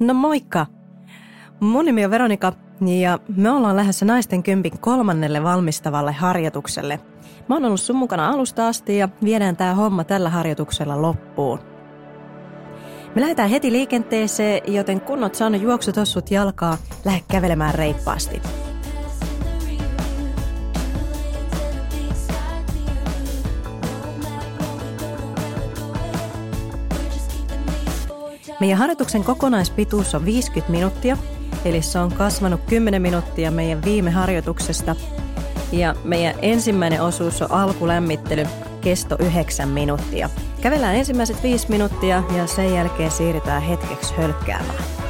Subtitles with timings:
[0.00, 0.66] No moikka!
[1.60, 2.52] Mun nimi on Veronika
[3.00, 7.00] ja me ollaan lähdössä naisten kympin kolmannelle valmistavalle harjoitukselle.
[7.48, 11.58] Mä oon ollut sun mukana alusta asti ja viedään tää homma tällä harjoituksella loppuun.
[13.14, 18.42] Me lähdetään heti liikenteeseen, joten kun oot saanut juoksutossut jalkaa, lähde kävelemään reippaasti.
[28.60, 31.16] Meidän harjoituksen kokonaispituus on 50 minuuttia,
[31.64, 34.96] eli se on kasvanut 10 minuuttia meidän viime harjoituksesta.
[35.72, 38.46] Ja meidän ensimmäinen osuus on alkulämmittely,
[38.80, 40.30] kesto 9 minuuttia.
[40.60, 45.07] Kävellään ensimmäiset 5 minuuttia ja sen jälkeen siirrytään hetkeksi hölkkäämään.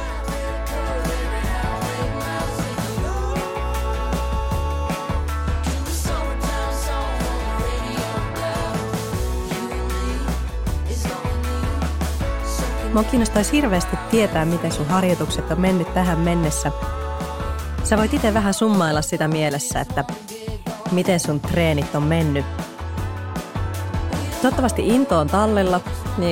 [12.93, 16.71] Mua kiinnostaisi hirveästi tietää, miten sun harjoitukset on mennyt tähän mennessä.
[17.83, 20.03] Sä voit itse vähän summailla sitä mielessä, että
[20.91, 22.45] miten sun treenit on mennyt.
[24.41, 25.81] Toivottavasti into on tallella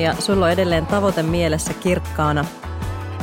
[0.00, 2.44] ja sulla on edelleen tavoite mielessä kirkkaana,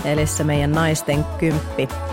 [0.05, 1.87] eli se meidän naisten kymppi–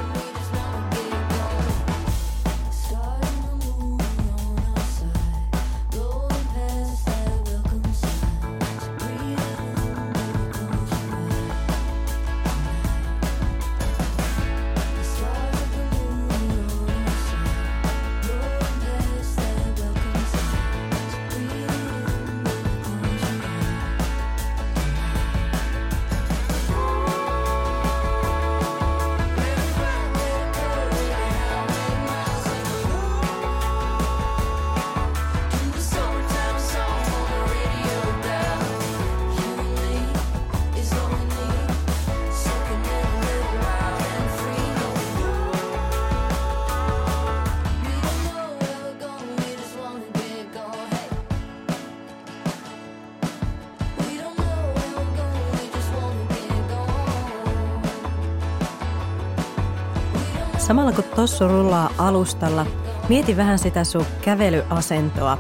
[62.13, 62.67] alustalla,
[63.09, 65.39] mieti vähän sitä sun kävelyasentoa.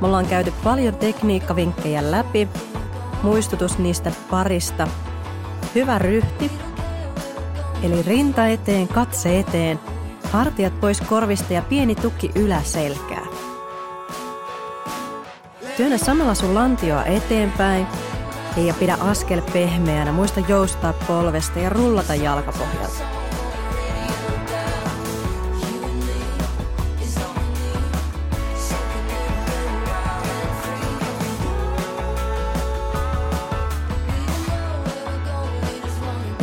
[0.00, 2.48] Me ollaan käyty paljon tekniikkavinkkejä läpi,
[3.22, 4.88] muistutus niistä parista.
[5.74, 6.50] Hyvä ryhti,
[7.82, 9.80] eli rinta eteen, katse eteen,
[10.32, 13.26] hartiat pois korvista ja pieni tukki yläselkää.
[15.76, 17.86] Työnnä samalla sun lantioa eteenpäin
[18.56, 20.12] ja pidä askel pehmeänä.
[20.12, 23.15] Muista joustaa polvesta ja rullata jalkapohjalta.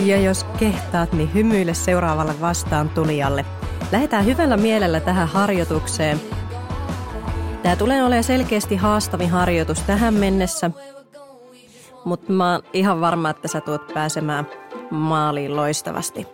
[0.06, 3.46] Ja jos kehtaat, niin hymyile seuraavalle vastaan tulijalle.
[3.92, 6.22] Lähdetään hyvällä mielellä tähän harjoitukseen.
[7.64, 10.72] Tämä tulee olemaan selkeästi haastavin harjoitus tähän mennessä,
[12.06, 14.48] mutta mä oon ihan varma, että sä tuot pääsemään
[14.92, 16.28] maaliin loistavasti.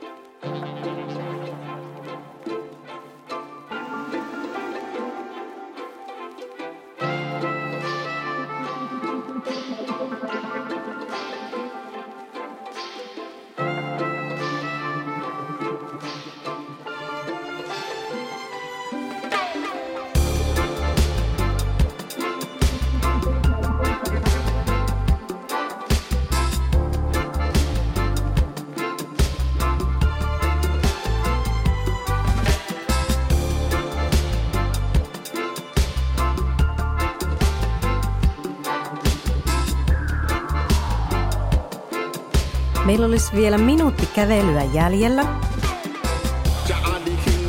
[43.20, 45.26] Olisi vielä minuutti kävelyä jäljellä.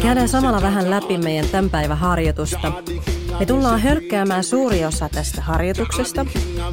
[0.02, 2.72] Käydään samalla vähän läpi meidän tämän päivän harjoitusta.
[3.40, 6.26] Me tullaan hölkkäämään suuri osa tästä harjoituksesta,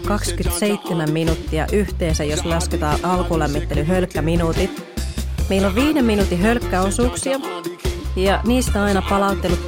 [0.07, 4.83] 27 minuuttia yhteensä, jos lasketaan alkulämmittely hölkkäminuutit.
[5.49, 7.39] Meillä on viiden minuutin hölkkäosuuksia
[8.15, 9.59] ja niistä aina palauttelut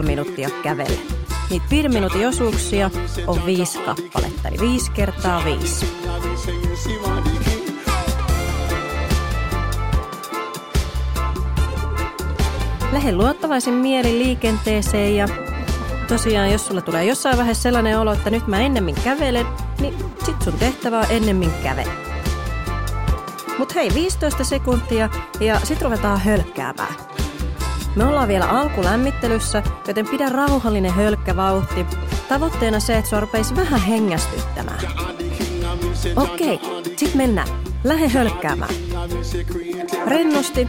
[0.00, 1.00] 2,5 minuuttia kävellä.
[1.50, 2.90] Niitä viiden minuutin osuuksia
[3.26, 6.01] on viisi kappaletta, eli viisi kertaa viisi.
[12.92, 15.28] Lähde luottavaisin mieli liikenteeseen ja
[16.08, 19.46] tosiaan, jos sulla tulee jossain vaiheessa sellainen olo, että nyt mä ennemmin kävelen,
[19.80, 19.94] niin
[20.24, 21.92] sit sun tehtävä on ennemmin kävellä.
[23.58, 25.08] Mut hei, 15 sekuntia
[25.40, 26.94] ja sit ruvetaan hölkkäämään.
[27.96, 31.86] Me ollaan vielä alkulämmittelyssä, joten pidä rauhallinen hölkkävauhti.
[32.28, 34.80] Tavoitteena se, että sua vähän hengästyttämään.
[36.16, 36.60] Okei,
[36.96, 37.48] sit mennään.
[37.84, 38.74] Lähde hölkkäämään.
[40.06, 40.68] Rennosti,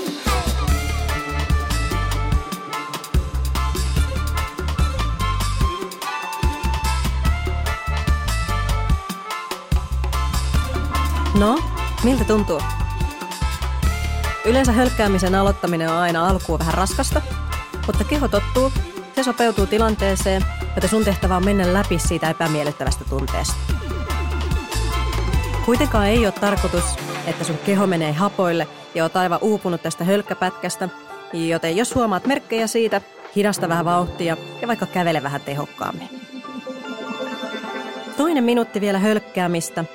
[11.41, 11.59] No,
[12.03, 12.61] miltä tuntuu?
[14.45, 17.21] Yleensä hölkkäämisen aloittaminen on aina alkuun vähän raskasta,
[17.87, 18.71] mutta keho tottuu,
[19.15, 20.45] se sopeutuu tilanteeseen,
[20.75, 23.53] joten sun tehtävä on mennä läpi siitä epämiellyttävästä tunteesta.
[25.65, 26.83] Kuitenkaan ei ole tarkoitus,
[27.27, 30.89] että sun keho menee hapoille ja oot aivan uupunut tästä hölkkäpätkästä,
[31.33, 33.01] joten jos huomaat merkkejä siitä,
[33.35, 36.09] hidasta vähän vauhtia ja vaikka kävele vähän tehokkaammin.
[38.17, 39.85] Toinen minuutti vielä hölkkäämistä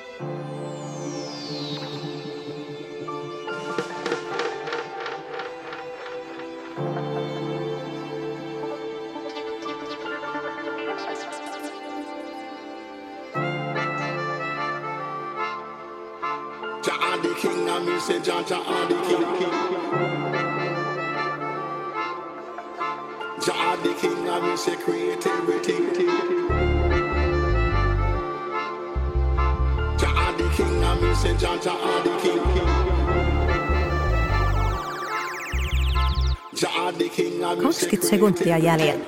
[38.33, 39.03] create everything.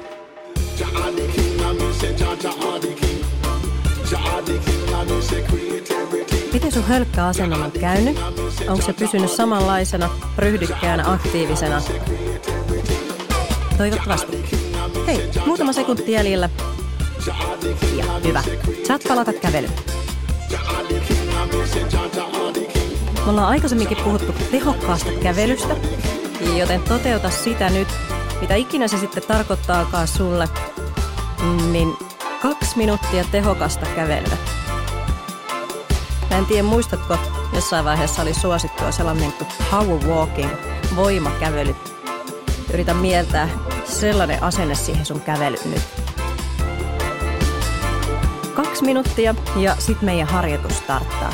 [6.54, 8.18] Miten sun hölkkäasennon on käynyt?
[8.68, 11.82] Onko se pysynyt samanlaisena, ryhdykkäänä, aktiivisena?
[13.78, 14.38] Toivottavasti.
[15.08, 16.50] Hei, muutama sekunti jäljellä.
[17.98, 18.44] Ja hyvä.
[18.88, 19.74] Saat palata kävelyyn.
[23.16, 25.76] Me ollaan aikaisemminkin puhuttu tehokkaasta kävelystä,
[26.58, 27.88] joten toteuta sitä nyt,
[28.50, 30.48] mitä ikinä se sitten tarkoittaakaan sulle,
[31.72, 31.98] niin
[32.42, 34.38] kaksi minuuttia tehokasta kävelyä.
[36.30, 37.18] Mä en tiedä, muistatko,
[37.54, 40.52] jossain vaiheessa oli suosittua sellainen kuin power walking,
[40.96, 41.76] voimakävely.
[42.74, 43.50] Yritä mieltää
[43.86, 45.84] sellainen asenne siihen sun kävelyyn nyt.
[48.54, 51.34] Kaksi minuuttia ja sitten meidän harjoitus starttaa.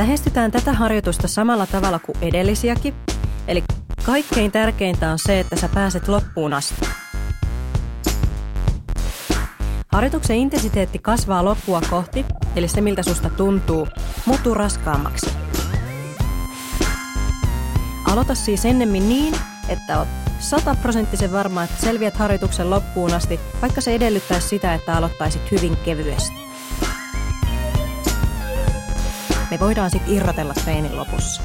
[0.00, 2.94] Lähestytään tätä harjoitusta samalla tavalla kuin edellisiäkin,
[3.48, 3.64] eli
[4.06, 6.86] Kaikkein tärkeintä on se, että sä pääset loppuun asti.
[9.92, 12.24] Harjoituksen intensiteetti kasvaa loppua kohti,
[12.56, 13.88] eli se miltä susta tuntuu,
[14.26, 15.30] muuttuu raskaammaksi.
[18.12, 19.34] Aloita siis ennemmin niin,
[19.68, 20.08] että oot
[20.38, 26.49] sataprosenttisen varma, että selviät harjoituksen loppuun asti, vaikka se edellyttäisi sitä, että aloittaisit hyvin kevyesti.
[29.50, 31.42] Me voidaan sitten irrotella treenin lopussa.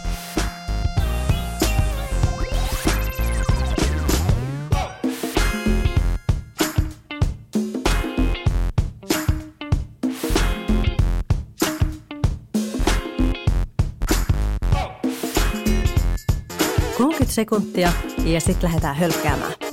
[17.36, 17.92] sekuntia
[18.26, 19.65] ja sitten lähdetään hölkkäämään.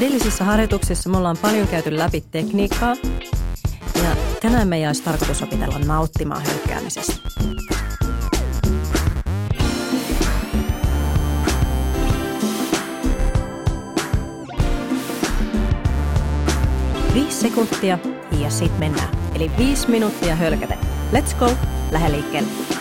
[0.00, 2.96] Edellisissä harjoituksissa me ollaan paljon käyty läpi tekniikkaa
[3.94, 7.12] ja tänään meidän olisi tarkoitus opitella nauttimaan hölkkäämisestä.
[17.14, 17.98] Viisi sekuntia
[18.40, 19.08] ja sitten mennään.
[19.34, 20.76] Eli viisi minuuttia hölkätä.
[21.12, 21.50] Let's go!
[21.90, 22.79] lähde liikkeelle.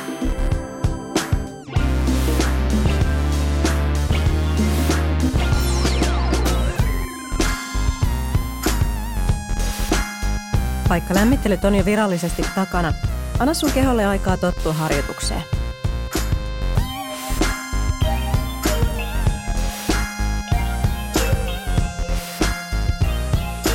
[10.89, 12.93] Vaikka lämmittelyt on jo virallisesti takana,
[13.39, 15.43] anna sun keholle aikaa tottua harjoitukseen.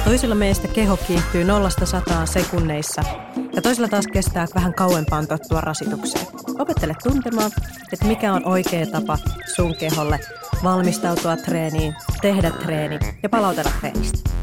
[0.05, 1.47] Toisilla meistä keho kiihtyy 0-100
[2.25, 3.03] sekunneissa
[3.57, 6.27] ja toisella taas kestää vähän kauempaan tottua rasitukseen.
[6.59, 7.51] Opettele tuntemaan,
[7.93, 9.19] että mikä on oikea tapa
[9.55, 10.21] sun keholle
[10.65, 14.34] valmistautua treeniin, tehdä treeni ja palautella treenistä.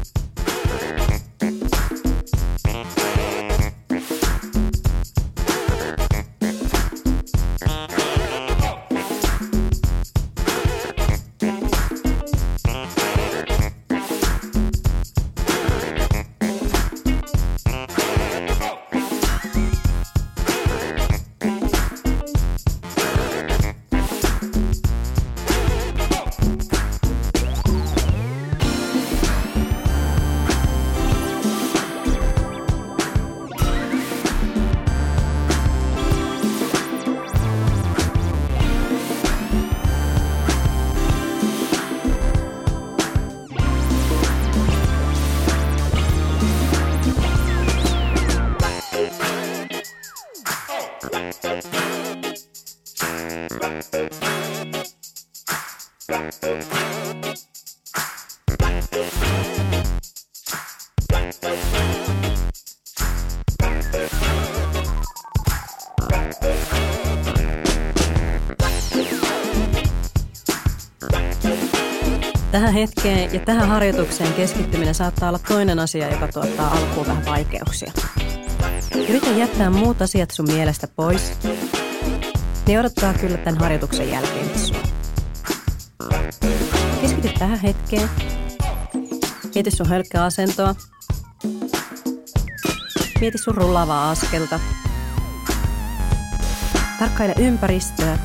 [72.52, 77.92] Tähän hetkeen ja tähän harjoitukseen keskittyminen saattaa olla toinen asia, joka tuottaa alkuun vähän vaikeuksia.
[79.08, 81.32] Yritä jättää muut asiat sun mielestä pois,
[82.66, 84.82] niin odottaa kyllä tämän harjoituksen jälkeen sua.
[87.00, 88.08] Keskity tähän hetkeen.
[89.54, 90.74] Mieti sun hölkkäasentoa.
[93.20, 94.60] Mieti sun rullaavaa askelta.
[96.98, 98.18] Tarkkaile ympäristöä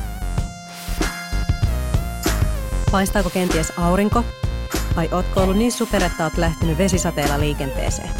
[2.90, 4.24] Paistaako kenties aurinko?
[4.96, 8.10] Vai ootko ollut niin super, että oot lähtenyt vesisateella liikenteeseen?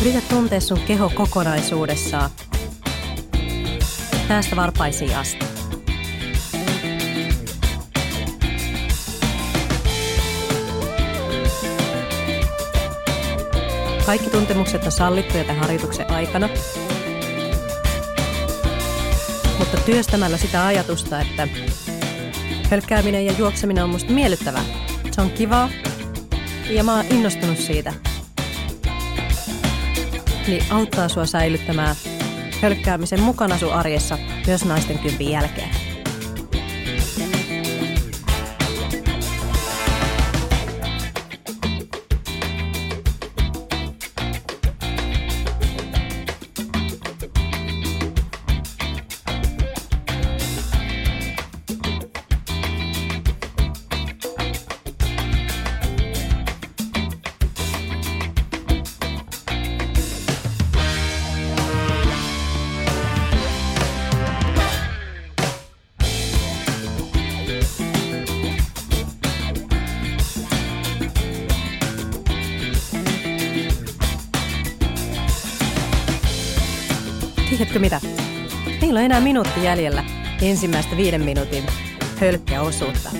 [0.00, 2.30] Yritä tuntea sun keho kokonaisuudessaan.
[4.28, 5.53] Päästä varpaisiin asti.
[14.06, 16.48] Kaikki tuntemukset on sallittuja tämän harjoituksen aikana.
[19.58, 21.48] Mutta työstämällä sitä ajatusta, että
[22.70, 24.64] hölkkääminen ja juokseminen on musta miellyttävää.
[25.10, 25.68] Se on kivaa
[26.70, 27.92] ja mä oon innostunut siitä.
[30.46, 31.96] Niin auttaa sua säilyttämään
[32.62, 35.83] hölkkäämisen mukana sun arjessa myös naisten kympin jälkeen.
[78.94, 80.04] Meillä on enää minuutti jäljellä
[80.42, 81.64] ensimmäistä viiden minuutin
[82.20, 83.10] hölkkäosuutta.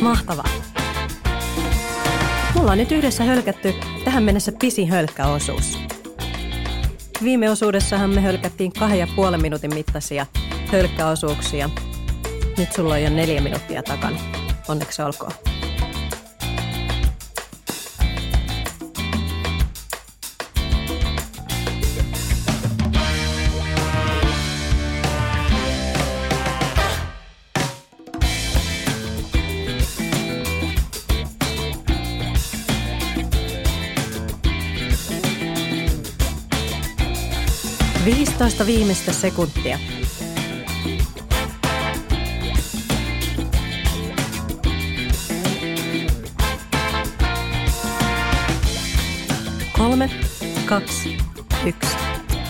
[0.00, 0.48] Mahtavaa.
[2.54, 5.78] Mulla on nyt yhdessä hölkätty tähän mennessä pisin hölkkäosuus.
[7.22, 10.26] Viime osuudessahan me hölkättiin kahden ja puolen minuutin mittaisia
[10.72, 11.70] hölkkäosuuksia.
[12.58, 14.18] Nyt sulla on jo neljä minuuttia takana.
[14.68, 15.32] Onneksi olkoon.
[38.46, 39.78] 15 viimeistä sekuntia.
[49.78, 50.10] Kolme,
[50.66, 51.18] kaksi,
[51.66, 51.96] yksi.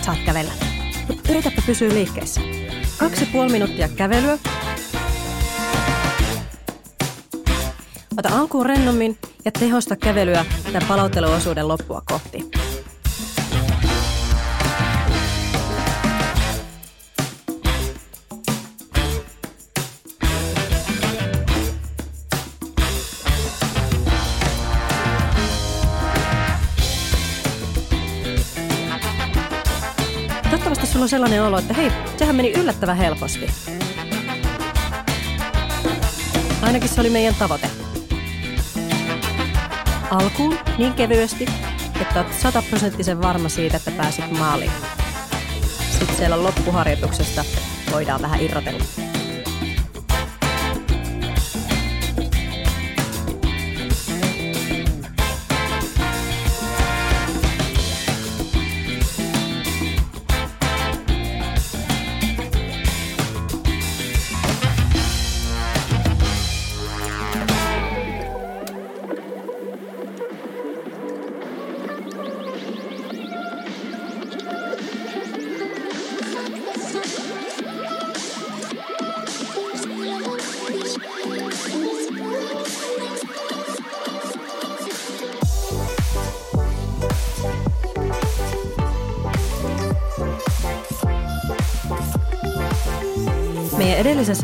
[0.01, 0.51] Saat kävellä.
[1.29, 2.41] Yritäpä pysyä liikkeessä.
[2.97, 4.37] Kaksi puoli minuuttia kävelyä.
[8.17, 12.66] Ota alkuun rennommin ja tehosta kävelyä tämän palautteluosuuden loppua kohti.
[31.07, 33.47] On sellainen olo, että hei, sehän meni yllättävän helposti.
[36.61, 37.69] Ainakin se oli meidän tavoite.
[40.11, 41.45] Alkuun niin kevyesti,
[42.01, 44.71] että olet sataprosenttisen varma siitä, että pääsit maaliin.
[45.99, 47.45] Sitten siellä loppuharjoituksesta
[47.91, 49.06] voidaan vähän irrotella.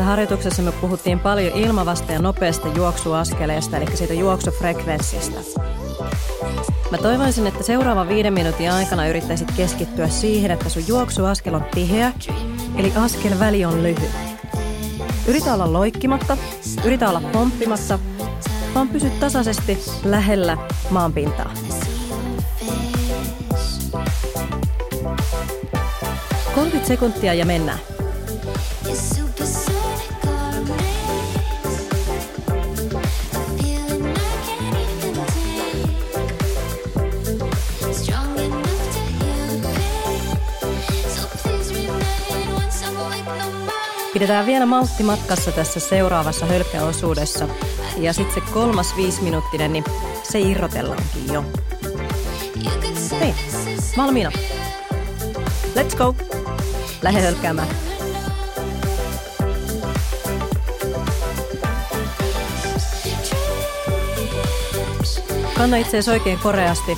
[0.04, 5.40] Edellisessä harjoituksessa me puhuttiin paljon ilmavasta ja nopeasta juoksuaskeleesta, eli siitä juoksufrekvenssistä.
[6.92, 12.12] Mä toivoisin, että seuraavan viiden minuutin aikana yrittäisit keskittyä siihen, että sun juoksuaskel on tiheä,
[12.78, 14.12] eli askelväli on lyhyt.
[15.28, 16.38] Yritä olla loikkimatta,
[16.86, 18.00] yritä olla pomppimassa,
[18.76, 20.58] vaan pysy tasaisesti lähellä
[20.90, 21.54] maanpintaa.
[26.56, 27.93] 30 sekuntia ja mennään.
[44.14, 47.48] Pidetään vielä maltti matkassa tässä seuraavassa hölkkäosuudessa.
[47.98, 49.84] Ja sitten se kolmas viisiminuuttinen, niin
[50.24, 51.46] se irrotellaankin jo.
[53.20, 53.34] Hei,
[53.98, 54.32] valmiina.
[55.76, 56.16] Let's go.
[57.02, 57.68] Lähde hölkkäämään.
[65.58, 66.98] Kanna itseesi oikein koreasti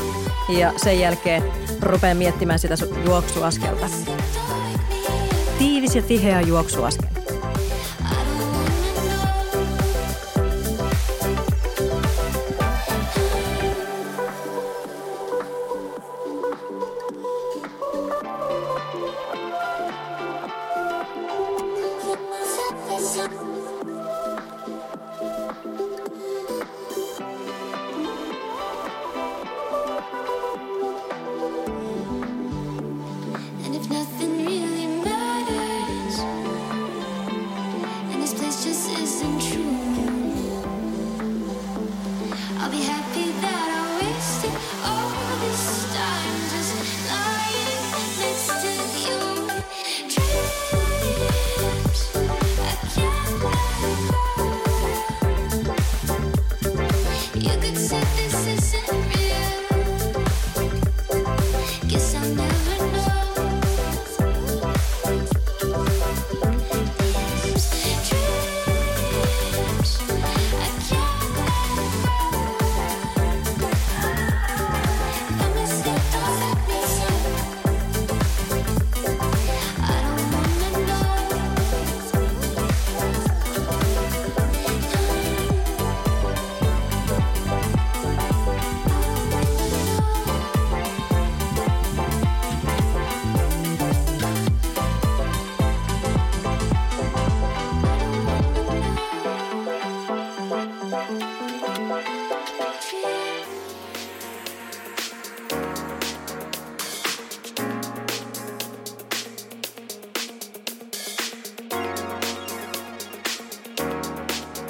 [0.50, 1.44] ja sen jälkeen
[1.82, 2.76] rupea miettimään sitä
[3.06, 3.90] juoksuaskelta.
[5.96, 7.15] Ja tiheä juoksuaskel.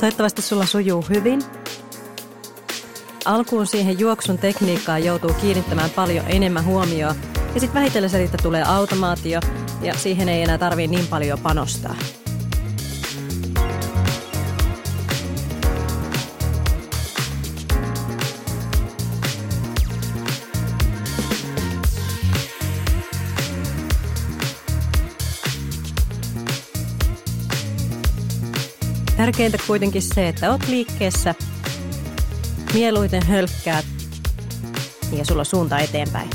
[0.05, 1.41] Toivottavasti sulla sujuu hyvin.
[3.25, 7.15] Alkuun siihen juoksun tekniikkaan joutuu kiinnittämään paljon enemmän huomioon
[7.53, 9.39] ja sitten vähitellen siitä tulee automaatio
[9.81, 11.95] ja siihen ei enää tarvii niin paljon panostaa.
[29.25, 31.35] Tärkeintä kuitenkin se, että oot liikkeessä,
[32.73, 33.85] mieluiten hölkkäät
[35.17, 36.29] ja sulla suunta eteenpäin.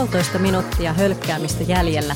[0.00, 2.14] Puolitoista minuuttia hölkkäämistä jäljellä.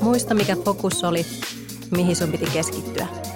[0.00, 1.26] Muista mikä fokus oli,
[1.90, 3.27] mihin sun piti keskittyä.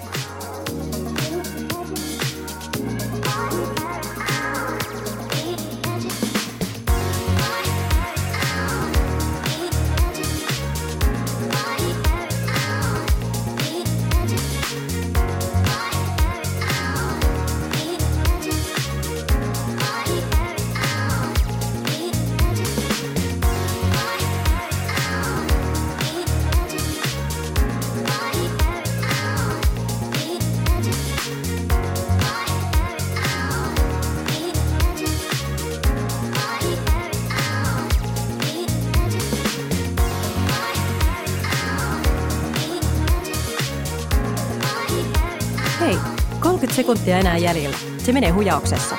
[46.93, 47.77] Sekuntia enää jäljellä.
[47.97, 48.97] Se menee hujauksessa.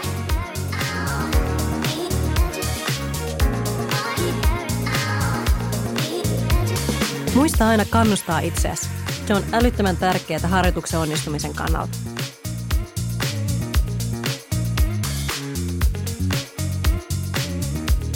[7.35, 8.89] Muista aina kannustaa itseäsi.
[9.27, 11.99] Se on älyttömän tärkeää harjoituksen onnistumisen kannalta.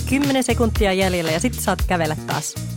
[0.09, 2.68] Kymmenen sekuntia jäljellä ja sitten saat kävellä taas.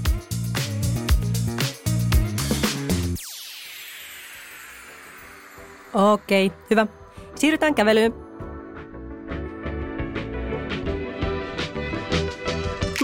[5.93, 6.87] Okei, hyvä.
[7.35, 8.13] Siirrytään kävelyyn.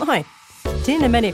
[0.06, 0.26] Noin,
[0.84, 1.34] sinne meni.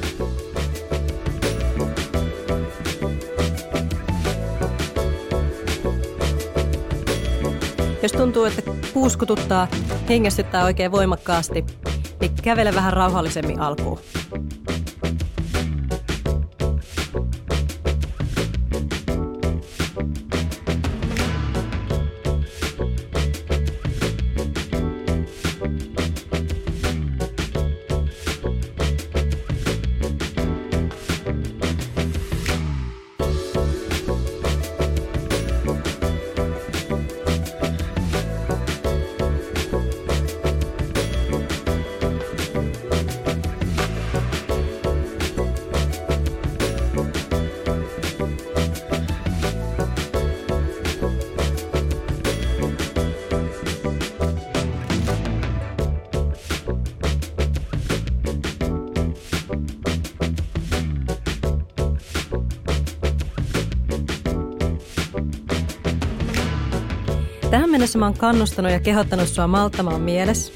[8.04, 8.62] Jos tuntuu, että
[8.94, 9.68] puuskututtaa,
[10.10, 11.66] hengästyttää oikein voimakkaasti,
[12.20, 14.00] niin kävele vähän rauhallisemmin alkuun.
[67.84, 70.54] Mennessä mä oon kannustanut ja kehottanut sua malttamaan mielessä.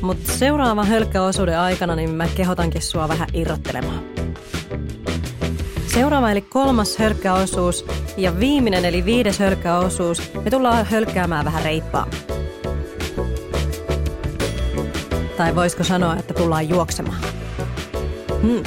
[0.00, 4.02] Mutta seuraavan hölkkäosuuden aikana niin mä kehotankin sua vähän irrottelemaan.
[5.86, 7.84] Seuraava eli kolmas hölkkäosuus
[8.16, 10.22] ja viimeinen eli viides hölkkäosuus.
[10.44, 12.06] Me tullaan hölkkäämään vähän reippaa.
[15.36, 17.20] Tai voisiko sanoa, että tullaan juoksemaan.
[18.42, 18.62] Hmm.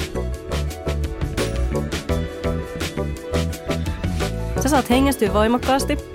[4.60, 6.13] Sä saat hengästyä voimakkaasti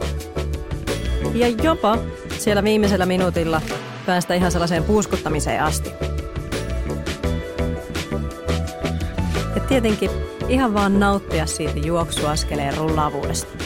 [1.38, 1.98] ja jopa
[2.38, 3.60] siellä viimeisellä minuutilla
[4.06, 5.90] päästä ihan sellaiseen puuskuttamiseen asti.
[9.54, 10.10] Ja tietenkin
[10.48, 13.58] ihan vaan nauttia siitä juoksuaskeleen rullaavuudesta.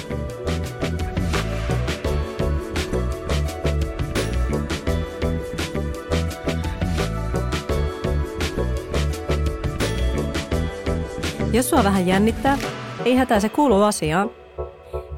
[11.52, 12.58] Jos sua vähän jännittää,
[13.04, 14.41] ei hätää se kuuluu asiaan.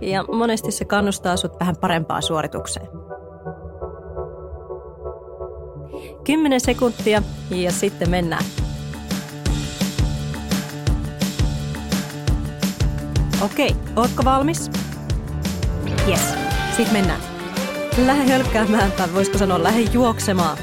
[0.04, 2.88] Ja monesti se kannustaa sut vähän parempaan suoritukseen.
[6.24, 8.44] 10 sekuntia ja sitten mennään.
[13.44, 14.70] Okei, ootko valmis?
[16.08, 16.34] Yes,
[16.76, 17.20] sit mennään.
[18.06, 20.58] Lähde hölkkäämään tai voisiko sanoa lähde juoksemaan.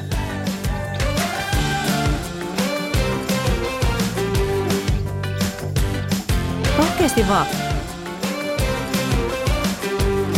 [6.77, 7.60] Rohkeasti vaan.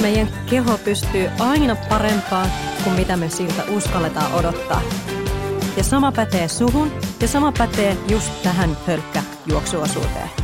[0.04, 2.50] Meidän keho pystyy aina parempaan
[2.84, 4.82] kuin mitä me siltä uskalletaan odottaa.
[5.78, 10.43] Ja sama pätee suhun ja sama pätee just tähän hölkkäjuoksuosuuteen.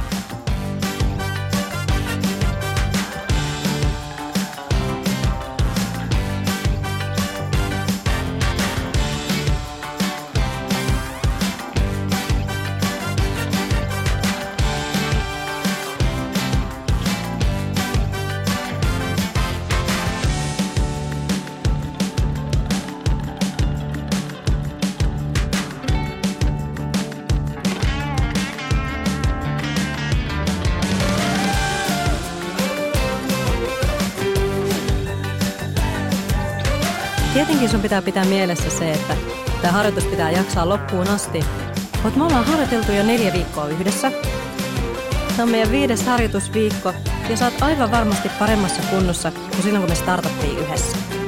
[37.70, 39.16] Tietenkin sun pitää pitää mielessä se, että
[39.62, 41.46] tämä harjoitus pitää jaksaa loppuun asti.
[42.04, 44.12] Mutta me ollaan harjoiteltu jo neljä viikkoa yhdessä.
[45.28, 46.94] Tämä on meidän viides harjoitusviikko
[47.30, 51.19] ja oot aivan varmasti paremmassa kunnossa kuin silloin, kun me startattiin yhdessä.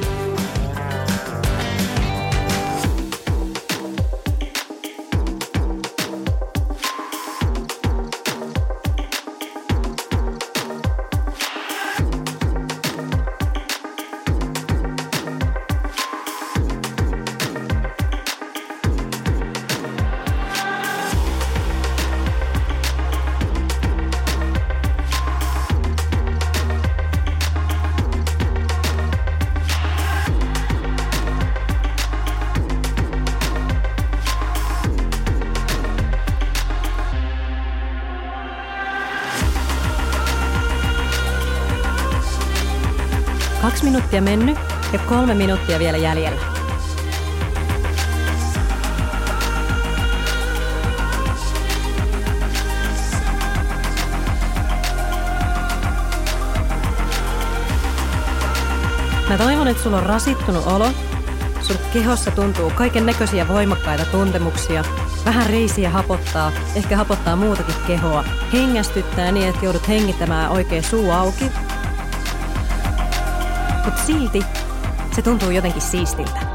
[44.20, 44.58] Minuuttia mennyt
[44.92, 46.40] ja kolme minuuttia vielä jäljellä.
[59.28, 60.90] Mä toivon, että sulla on rasittunut olo.
[61.60, 64.84] Sun kehossa tuntuu kaiken näköisiä voimakkaita tuntemuksia.
[65.24, 68.24] Vähän reisiä hapottaa, ehkä hapottaa muutakin kehoa.
[68.52, 71.44] Hengästyttää niin, että joudut hengittämään oikein suu auki
[73.84, 74.42] mutta silti
[75.14, 76.51] se tuntuu jotenkin siistiltä.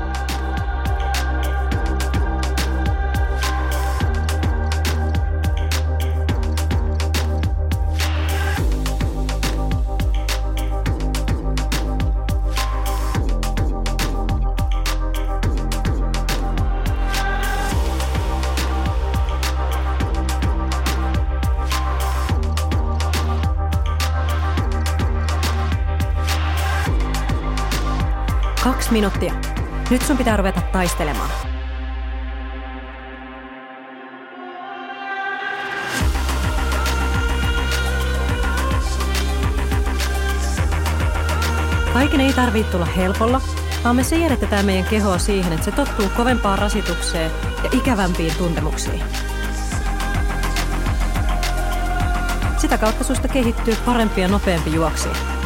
[28.87, 29.33] Kaksi minuuttia.
[29.89, 31.29] Nyt sun pitää ruveta taistelemaan.
[41.93, 43.41] Kaiken ei tarvitse tulla helpolla,
[43.83, 47.31] vaan me siirretään meidän kehoa siihen, että se tottuu kovempaan rasitukseen
[47.63, 49.03] ja ikävämpiin tuntemuksiin.
[52.57, 55.36] Sitä kautta susta kehittyy parempi ja nopeampi juoksija.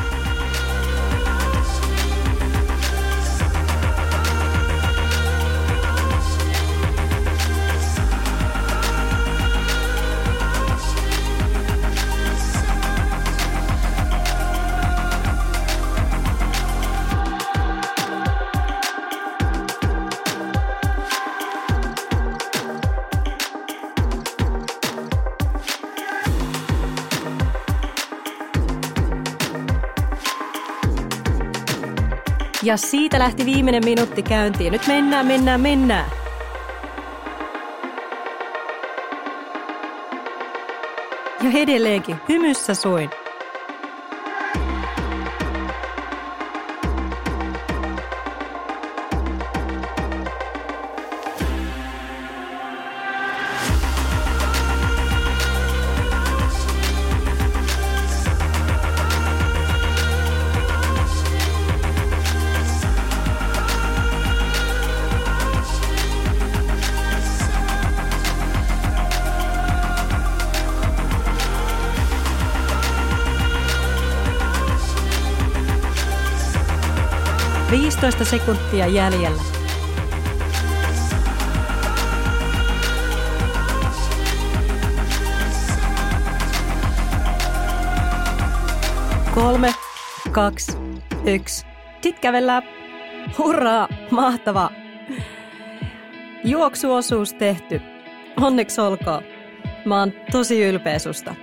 [32.64, 34.72] Ja siitä lähti viimeinen minuutti käyntiin.
[34.72, 36.12] Nyt mennään, mennään, mennään.
[41.44, 43.21] Ja edelleenkin hymyssä soin.
[78.02, 79.42] 15 sekuntia jäljellä.
[89.36, 89.74] Kolme,
[90.32, 90.72] kaksi,
[91.26, 91.66] yksi.
[92.02, 92.64] Sit kävellään.
[93.38, 94.72] Hurraa, mahtavaa.
[96.44, 97.82] Juoksuosuus tehty.
[98.42, 99.24] Onneksi olkoon.
[99.86, 101.36] Mä oon tosi ylpeä susta.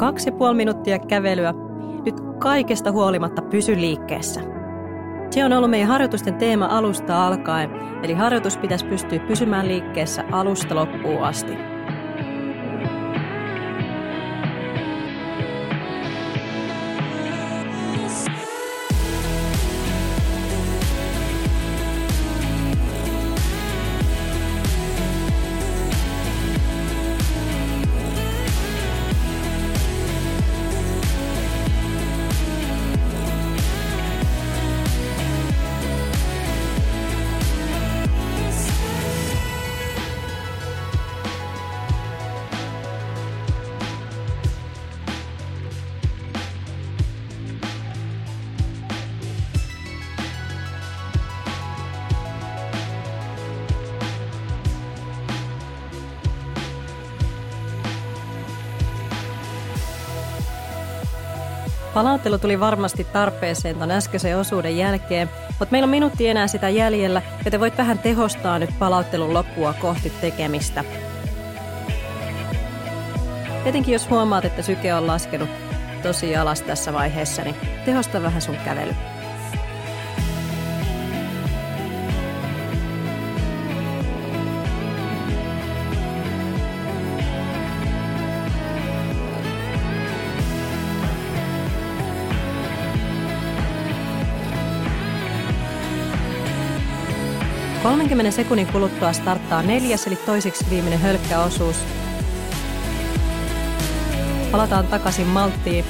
[0.00, 1.54] Kaksi ja puoli minuuttia kävelyä.
[2.04, 4.40] Nyt kaikesta huolimatta pysy liikkeessä.
[5.30, 7.70] Se on ollut meidän harjoitusten teema alusta alkaen,
[8.02, 11.69] eli harjoitus pitäisi pystyä pysymään liikkeessä alusta loppuun asti.
[62.00, 67.22] Palauttelu tuli varmasti tarpeeseen ton äskeisen osuuden jälkeen, mutta meillä on minuutti enää sitä jäljellä,
[67.44, 70.84] joten voit vähän tehostaa nyt palauttelun loppua kohti tekemistä.
[73.64, 75.48] Etenkin jos huomaat, että syke on laskenut
[76.02, 78.94] tosi alas tässä vaiheessa, niin tehosta vähän sun kävely.
[97.90, 101.76] 30 sekunnin kuluttua starttaa neljäs eli toiseksi viimeinen hölkkäosuus.
[104.50, 105.84] Palataan takaisin malttiin,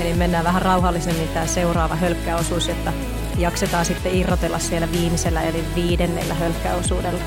[0.00, 2.92] eli mennään vähän rauhallisemmin tämä seuraava hölkkäosuus, jotta
[3.38, 7.20] jaksetaan sitten irrotella siellä viimeisellä eli viidennellä hölkkäosuudella.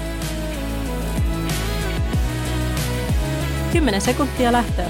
[3.74, 4.88] 10 sekuntia lähtöä.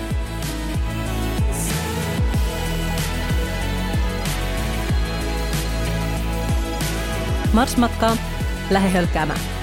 [7.53, 8.30] Mars-matkaa lähde
[8.79, 9.39] hölkkäämään.
[9.39, 9.60] I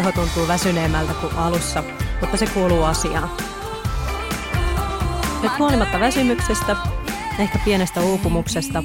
[0.00, 1.84] keho tuntuu väsyneemmältä kuin alussa,
[2.20, 3.30] mutta se kuuluu asiaan.
[5.42, 6.76] Nyt huolimatta väsymyksestä,
[7.38, 8.82] ehkä pienestä uupumuksesta,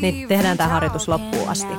[0.00, 1.74] niin tehdään tämä harjoitus loppuun asti.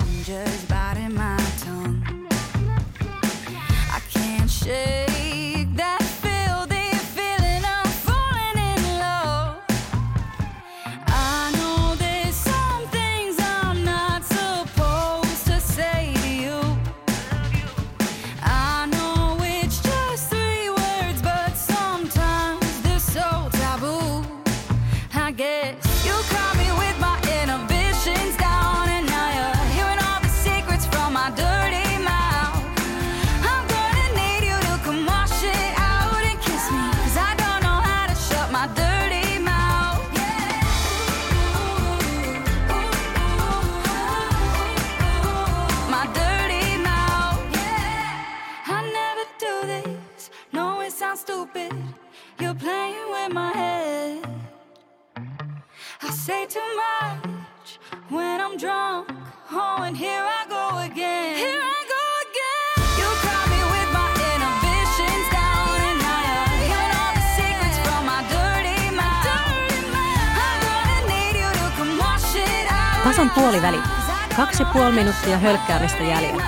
[74.63, 76.43] 2,5 minuuttia hölkkäämistä jäljellä.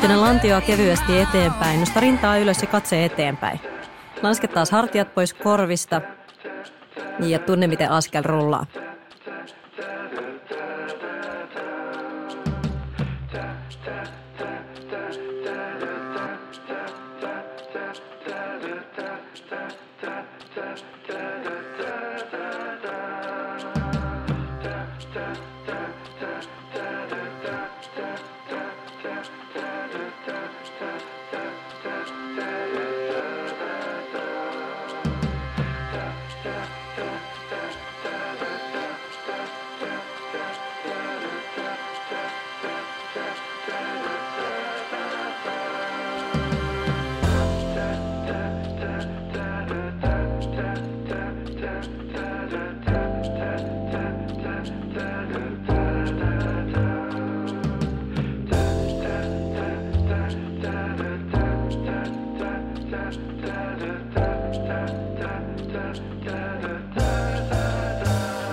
[0.00, 3.60] Tänä lantioa kevyesti eteenpäin, nosta rintaa ylös ja katse eteenpäin.
[4.22, 6.00] Lasket taas hartiat pois korvista
[7.20, 8.66] ja tunne miten askel rullaa.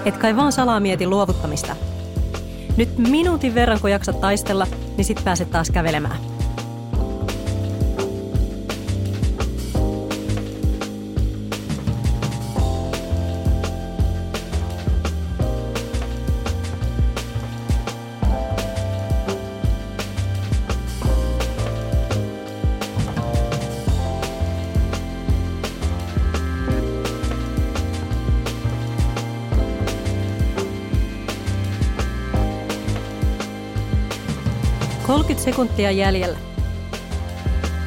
[0.05, 1.75] Et kai vaan salaa mieti luovuttamista.
[2.77, 6.32] Nyt minuutin verran, kun jaksat taistella, niin sit pääset taas kävelemään.
[35.43, 36.37] Sekuntia jäljellä.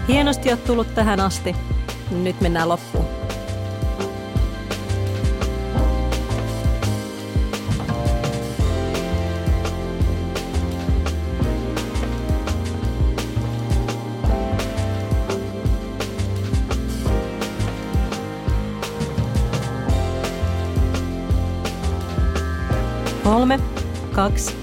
[0.08, 1.56] Hienosti oot tullut tähän asti.
[2.10, 3.04] Nyt mennään loppuun.
[23.24, 23.60] Kolme,
[24.12, 24.56] kaksi,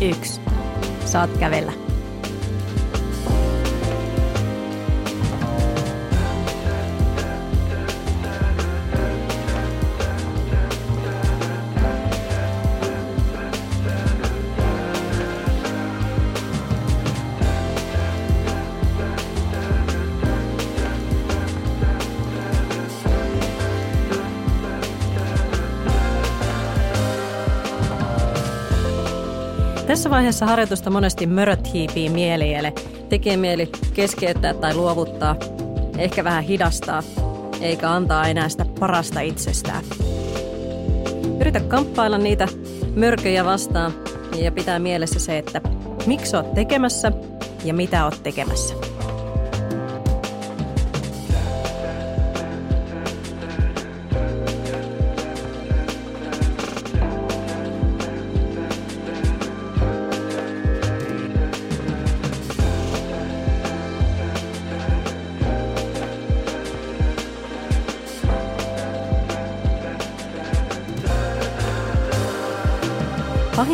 [0.00, 0.40] yksi.
[1.04, 1.89] Saat kävellä.
[29.90, 32.72] Tässä vaiheessa harjoitusta monesti möröt hiipii mieliele.
[33.08, 35.36] Tekee mieli keskeyttää tai luovuttaa,
[35.98, 37.02] ehkä vähän hidastaa,
[37.60, 39.84] eikä antaa enää sitä parasta itsestään.
[41.40, 42.48] Yritä kamppailla niitä
[42.96, 43.92] mörköjä vastaan
[44.36, 45.60] ja pitää mielessä se, että
[46.06, 47.12] miksi oot tekemässä
[47.64, 48.89] ja mitä oot tekemässä.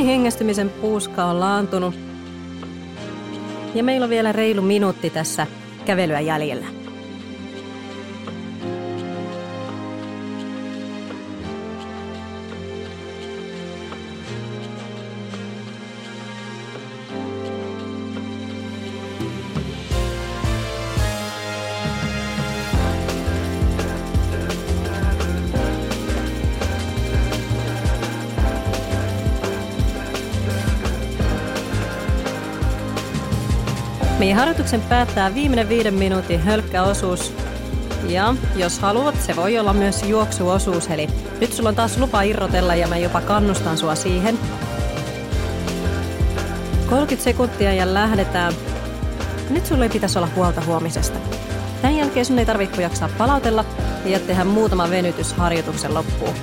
[0.06, 1.94] Hengästymisen puuska on laantunut.
[3.74, 5.46] Ja meillä on vielä reilu minuutti tässä
[5.84, 6.75] kävelyä jäljellä.
[34.26, 37.32] Meidän harjoituksen päättää viimeinen viiden minuutin hölkkäosuus.
[38.08, 41.08] Ja jos haluat, se voi olla myös juoksuosuus, eli
[41.40, 44.38] nyt sulla on taas lupa irrotella ja mä jopa kannustan sua siihen.
[46.88, 48.52] 30 sekuntia ja lähdetään.
[49.50, 51.18] Nyt sulle ei pitäisi olla huolta huomisesta.
[51.82, 53.64] Tämän jälkeen sun ei tarvitse jaksaa palautella
[54.04, 56.34] ja tehdä muutama venytys harjoituksen loppuun.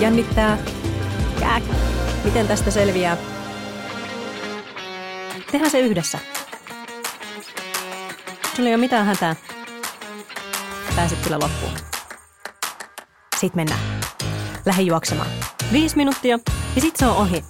[0.00, 0.58] Jännittää,
[1.50, 1.64] Jääk.
[2.24, 3.16] Miten tästä selviää?
[5.52, 6.18] Tehdään se yhdessä.
[8.56, 9.36] Sulla ei ole mitään hätää.
[10.96, 11.72] Pääset kyllä loppuun.
[13.36, 13.80] Sitten mennään.
[14.66, 15.30] Lähde juoksemaan.
[15.72, 16.38] Viisi minuuttia
[16.76, 17.44] ja sit se on ohi.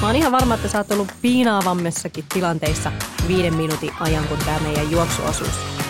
[0.00, 2.92] Mä oon ihan varma, että sä oot ollut piinaavammissakin tilanteissa
[3.28, 5.81] viiden minuutin ajan, kun tää meidän juoksuosuus.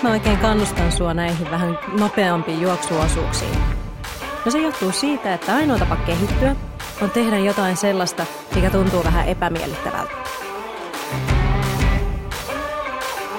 [0.00, 3.58] Miksi mä oikein kannustan sua näihin vähän nopeampiin juoksuosuuksiin?
[4.44, 6.56] No se johtuu siitä, että ainoa tapa kehittyä
[7.00, 10.12] on tehdä jotain sellaista, mikä tuntuu vähän epämiellyttävältä.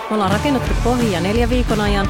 [0.10, 2.08] Me ollaan rakennettu pohjia neljä viikon ajan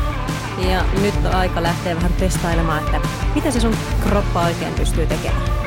[0.69, 5.60] ja nyt on aika lähteä vähän testailemaan, että mitä se sun kroppa oikein pystyy tekemään.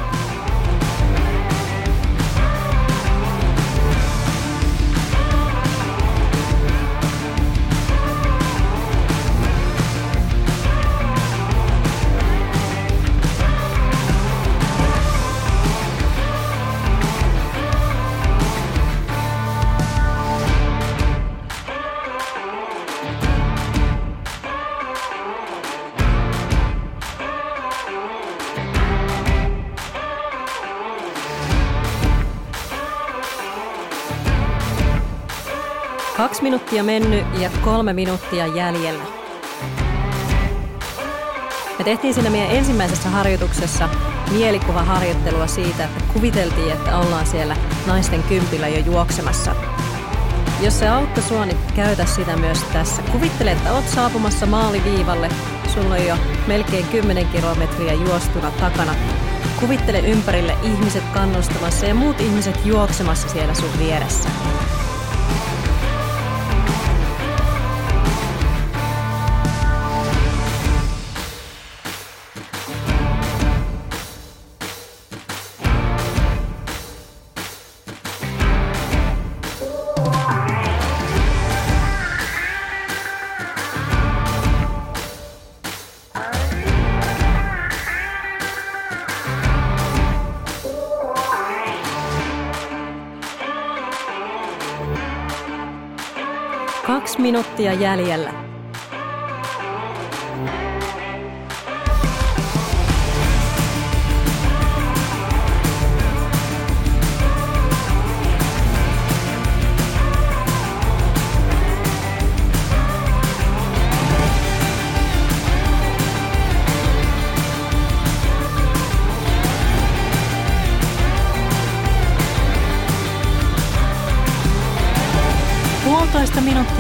[36.45, 39.05] Minuuttia mennyt ja kolme minuuttia jäljellä.
[41.79, 43.89] Me tehtiin siinä meidän ensimmäisessä harjoituksessa
[44.31, 49.55] mielikuvaharjoittelua siitä, että kuviteltiin, että ollaan siellä naisten kympillä jo juoksemassa.
[50.61, 53.03] Jos se auttoi sua, niin käytä sitä myös tässä.
[53.13, 55.29] Kuvittele, että oot saapumassa maaliviivalle.
[55.75, 56.17] Sulla on jo
[56.47, 58.95] melkein 10 kilometriä juostuna takana.
[59.61, 64.29] Kuvittele ympärille ihmiset kannustamassa ja muut ihmiset juoksemassa siellä sun vieressä.
[97.25, 98.44] Minuuttia jäljellä.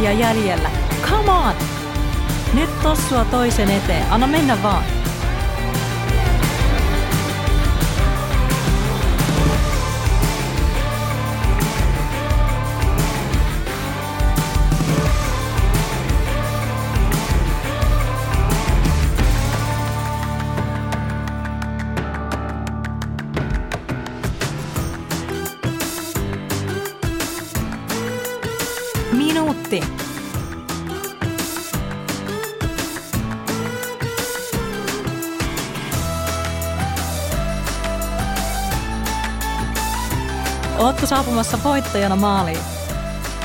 [0.04, 0.70] Minuuttia jäljellä.
[1.10, 1.54] Come on!
[2.54, 4.12] Nyt tossua toisen eteen.
[4.12, 4.84] Anna mennä vaan.
[40.84, 42.58] Ootko saapumassa voittajana maaliin?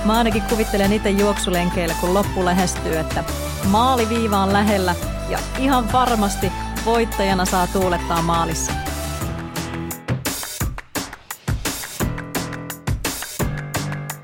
[0.06, 3.24] Mä ainakin kuvittelen itse juoksulenkeillä, kun loppu lähestyy, että
[3.68, 4.96] maaliviiva on lähellä
[5.30, 6.52] ja ihan varmasti
[6.86, 8.72] voittajana saa tuulettaa maalissa.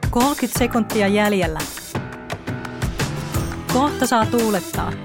[0.09, 1.59] Kolkit sekuntia jäljellä.
[3.74, 5.05] Kohta saa tuulettaa.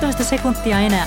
[0.00, 1.06] Viisitoista sekuntia enää.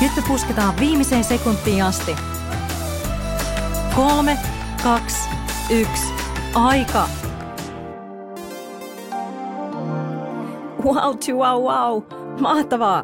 [0.00, 2.16] Nyt me pusketaan viimeiseen sekuntiin asti.
[3.96, 4.38] Kolme,
[4.82, 5.28] kaksi,
[5.70, 6.12] yksi.
[6.54, 7.08] Aika.
[10.84, 12.02] Wow, wow, wow.
[12.40, 13.02] Mahtavaa.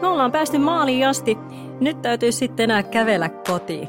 [0.00, 1.38] Me ollaan päästy maaliin asti.
[1.80, 3.88] Nyt täytyy sitten enää kävellä kotiin.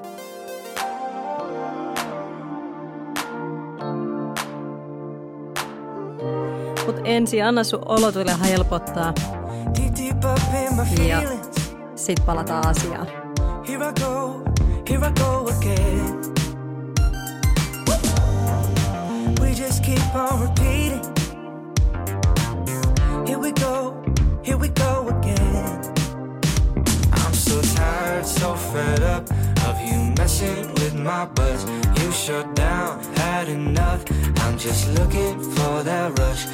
[6.91, 9.13] Mut ensin anna sun olotille helpottaa.
[11.07, 11.21] Ja
[11.95, 13.07] sit palataan asiaan.
[13.67, 14.43] Here I go,
[14.89, 16.21] here I go again.
[19.41, 21.01] We just keep on repeating.
[23.27, 23.95] Here we go,
[24.45, 25.79] here we go again.
[27.13, 29.29] I'm so tired, so fed up
[29.69, 31.65] of you messing with my buzz.
[32.03, 34.03] You shut down, had enough.
[34.43, 36.45] I'm just looking for that rush.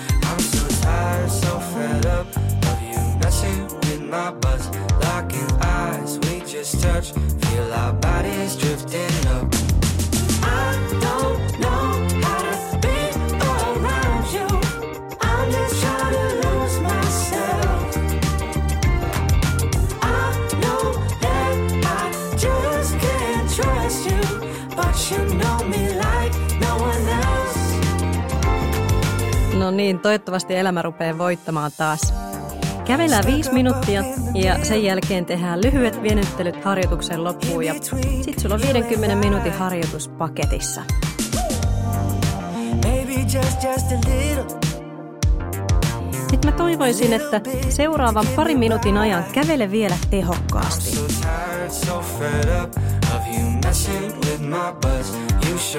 [0.88, 2.27] Tired, so fed up
[2.71, 4.69] of you messing with my buzz.
[5.03, 7.11] Locking eyes, we just touch.
[7.11, 9.57] Feel our bodies drifting up.
[29.88, 32.13] Niin, toivottavasti elämä rupeaa voittamaan taas.
[32.85, 37.73] Kävellään viisi minuuttia ja sen jälkeen tehdään lyhyet venyttelyt harjoituksen loppuun ja
[38.21, 40.81] sit sulla on 50 minuutin harjoitus paketissa.
[46.31, 50.97] Nyt mä toivoisin, että seuraavan parin minuutin ajan kävele vielä tehokkaasti.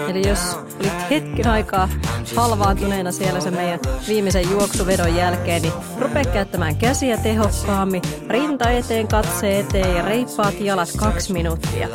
[0.09, 0.39] Eli jos
[0.85, 1.89] had hetken aikaa
[2.37, 9.59] halvaantuneena siellä sen meidän viimeisen juoksuvedon jälkeen, niin rupea käyttämään käsiä tehokkaammin, rinta eteen, katse
[9.59, 11.89] eteen ja reippaat jalat kaksi minuuttia.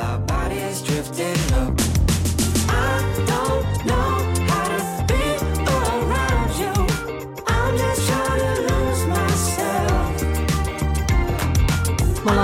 [2.69, 4.12] I don't know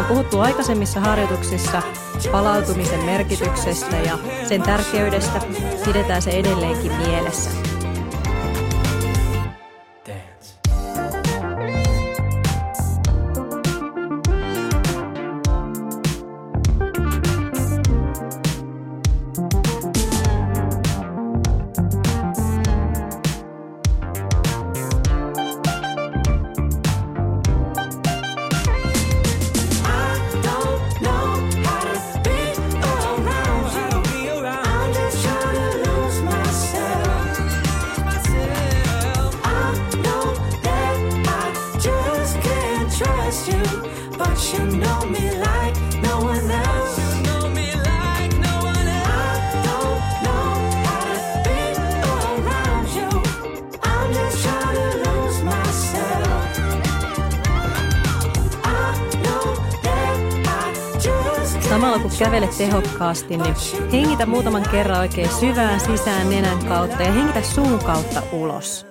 [0.08, 1.82] puhuttu aikaisemmissa harjoituksissa
[2.32, 5.42] palautumisen merkityksestä ja sen tärkeydestä.
[5.86, 7.69] Pidetään se edelleenkin mielessä.
[62.60, 63.56] Tehokkaasti, niin
[63.92, 68.86] hengitä muutaman kerran oikein syvään sisään nenän kautta ja hengitä suun kautta ulos.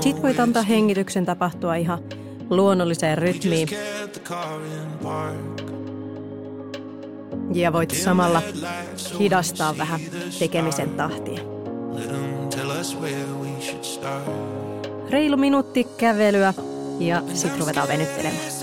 [0.00, 1.98] Sitten voit antaa hengityksen tapahtua ihan
[2.50, 3.68] luonnolliseen rytmiin.
[7.54, 8.42] Ja voit samalla
[9.18, 10.00] hidastaa vähän
[10.38, 11.55] tekemisen tahtia.
[15.10, 16.54] Reilu minuutti kävelyä
[16.98, 18.55] ja sitten ruvetaan venyttelemään.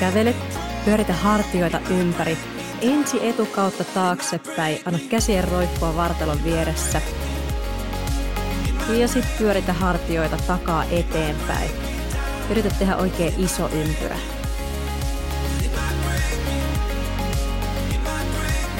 [0.00, 0.36] Kävelet,
[0.84, 2.38] pyöritä hartioita ympäri.
[2.82, 7.00] Ensi etukautta taaksepäin, anna käsien roikkua vartalon vieressä.
[8.88, 11.70] Ja sitten pyöritä hartioita takaa eteenpäin.
[12.50, 14.16] Yritä tehdä oikein iso ympyrä.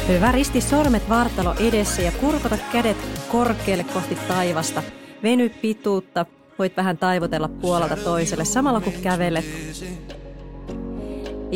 [0.08, 2.96] Hyvä, risti sormet vartalo edessä ja kurkota kädet
[3.28, 4.82] korkealle kohti taivasta.
[5.22, 6.26] Veny pituutta,
[6.58, 9.44] voit vähän taivotella puolelta toiselle samalla kun kävelet.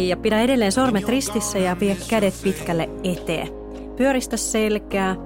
[0.07, 3.49] Ja pidä edelleen sormet ristissä ja vie kädet pitkälle eteen.
[3.97, 5.17] Pyöristä selkää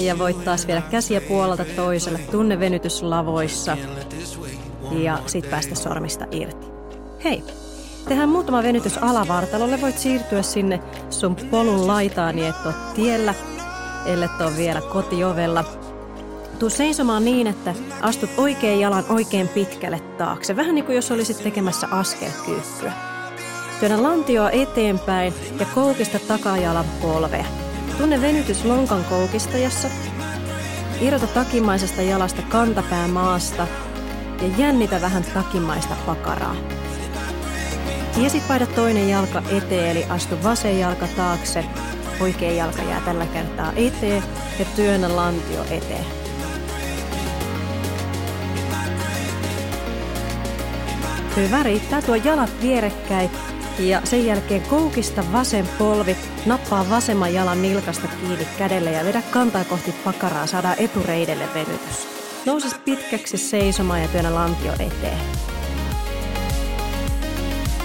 [0.00, 2.18] ja voit taas viedä käsiä puolelta toiselle.
[2.18, 3.76] Tunne venytyslavoissa
[4.90, 6.66] ja sit päästä sormista irti.
[7.24, 7.42] Hei,
[8.08, 9.80] tehdään muutama venytys alavartalolle.
[9.80, 10.80] Voit siirtyä sinne
[11.10, 13.34] sun polun laitaan niin et ole tiellä,
[14.06, 15.64] ellei ole vielä kotiovella.
[16.58, 20.56] Tuu seisomaan niin, että astut oikean jalan oikein pitkälle taakse.
[20.56, 22.92] Vähän niin kuin jos olisit tekemässä askelkyykkyä.
[23.80, 27.44] Työnnä lantioa eteenpäin ja koukista takajalan polvea.
[27.98, 29.88] Tunne venytys lonkan koukistajassa.
[31.00, 33.66] Irrota takimaisesta jalasta kantapää maasta
[34.42, 36.56] ja jännitä vähän takimaista pakaraa.
[38.16, 41.64] Ja sit paida toinen jalka eteen, eli astu vasen jalka taakse.
[42.20, 44.22] Oikea jalka jää tällä kertaa eteen
[44.58, 46.04] ja työnnä lantio eteen.
[51.36, 53.30] Hyvä, riittää tuo jalat vierekkäin
[53.78, 56.16] ja sen jälkeen koukista vasen polvi,
[56.46, 62.08] nappaa vasemman jalan nilkasta kiinni kädelle ja vedä kantaa kohti pakaraa, saadaan etureidelle venytys.
[62.46, 65.18] Nousis pitkäksi seisomaan ja työnnä lantio eteen.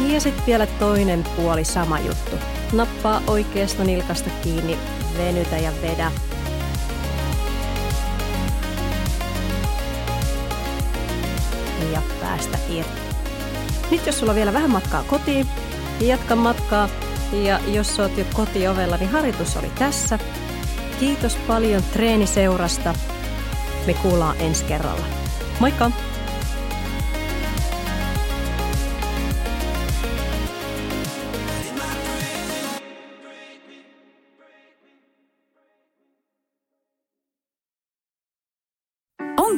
[0.07, 2.35] Ja sitten vielä toinen puoli sama juttu.
[2.73, 4.77] Nappaa oikeasta nilkasta kiinni,
[5.17, 6.11] venytä ja vedä.
[11.91, 13.01] Ja päästä irti.
[13.91, 15.47] Nyt jos sulla on vielä vähän matkaa kotiin,
[15.99, 16.89] jatka matkaa.
[17.33, 20.19] Ja jos oot jo kotiovella, niin harjoitus oli tässä.
[20.99, 22.95] Kiitos paljon treeniseurasta.
[23.87, 25.05] Me kuullaan ensi kerralla.
[25.59, 25.91] Moikka!